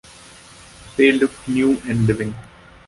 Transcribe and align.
They 0.97 1.11
looked 1.11 1.47
new 1.47 1.79
and 1.85 2.07
living. 2.07 2.33